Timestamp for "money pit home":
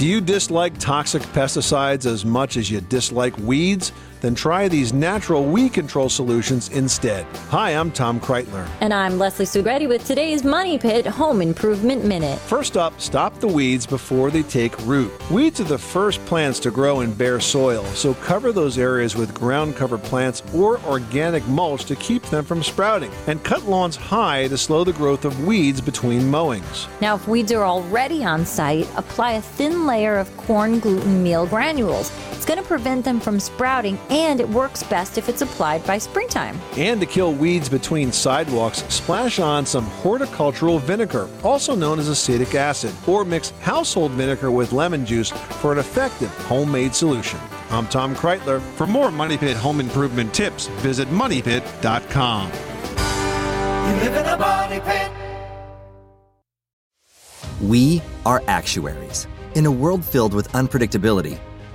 10.44-11.40, 49.12-49.78